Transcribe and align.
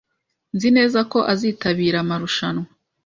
Nzi 0.55 0.69
neza 0.77 0.99
ko 1.11 1.19
azitabira 1.31 1.97
amarushanwa 2.03 2.67